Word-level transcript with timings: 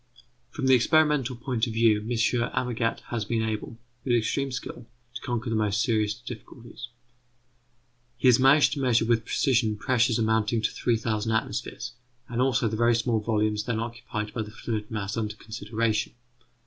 From 0.49 0.65
the 0.65 0.73
experimental 0.73 1.35
point 1.35 1.67
of 1.67 1.73
view, 1.73 1.99
M. 1.99 2.07
Amagat 2.51 3.01
has 3.11 3.23
been 3.23 3.43
able, 3.43 3.77
with 4.03 4.15
extreme 4.15 4.51
skill, 4.51 4.87
to 5.13 5.21
conquer 5.21 5.51
the 5.51 5.55
most 5.55 5.79
serious 5.79 6.15
difficulties. 6.15 6.87
He 8.17 8.27
has 8.27 8.39
managed 8.39 8.73
to 8.73 8.79
measure 8.81 9.05
with 9.05 9.25
precision 9.25 9.77
pressures 9.77 10.17
amounting 10.17 10.63
to 10.63 10.71
3000 10.71 11.31
atmospheres, 11.31 11.91
and 12.27 12.41
also 12.41 12.67
the 12.67 12.75
very 12.75 12.95
small 12.95 13.19
volumes 13.19 13.65
then 13.65 13.79
occupied 13.79 14.33
by 14.33 14.41
the 14.41 14.49
fluid 14.49 14.89
mass 14.89 15.15
under 15.17 15.35
consideration. 15.35 16.15